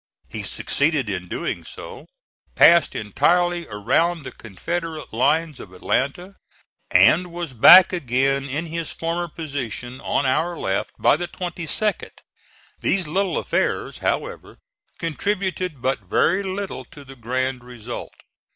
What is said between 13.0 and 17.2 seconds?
little affairs, however, contributed but very little to the